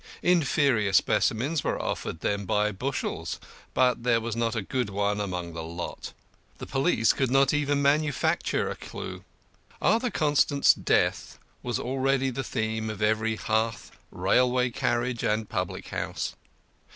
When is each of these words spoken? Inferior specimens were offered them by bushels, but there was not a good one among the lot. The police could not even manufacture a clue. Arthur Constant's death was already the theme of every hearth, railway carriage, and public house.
Inferior 0.23 0.93
specimens 0.93 1.63
were 1.63 1.79
offered 1.79 2.21
them 2.21 2.47
by 2.47 2.71
bushels, 2.71 3.39
but 3.75 4.01
there 4.01 4.19
was 4.19 4.35
not 4.35 4.55
a 4.55 4.63
good 4.63 4.89
one 4.89 5.21
among 5.21 5.53
the 5.53 5.61
lot. 5.61 6.11
The 6.57 6.65
police 6.65 7.13
could 7.13 7.29
not 7.29 7.53
even 7.53 7.83
manufacture 7.83 8.67
a 8.67 8.75
clue. 8.75 9.23
Arthur 9.79 10.09
Constant's 10.09 10.73
death 10.73 11.37
was 11.61 11.77
already 11.79 12.31
the 12.31 12.43
theme 12.43 12.89
of 12.89 13.03
every 13.03 13.35
hearth, 13.35 13.91
railway 14.09 14.71
carriage, 14.71 15.21
and 15.23 15.47
public 15.47 15.89
house. 15.89 16.33